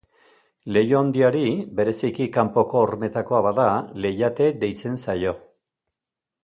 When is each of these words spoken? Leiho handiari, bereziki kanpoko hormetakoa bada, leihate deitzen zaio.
Leiho 0.77 0.95
handiari, 0.99 1.43
bereziki 1.81 2.27
kanpoko 2.39 2.81
hormetakoa 2.87 3.45
bada, 3.49 3.69
leihate 4.07 4.49
deitzen 4.65 5.03
zaio. 5.05 5.37